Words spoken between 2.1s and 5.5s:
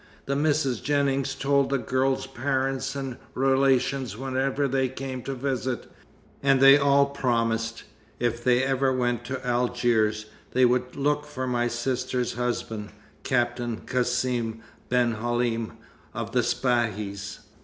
parents and relations whenever they came to